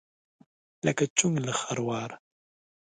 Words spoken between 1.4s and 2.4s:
له خرواره.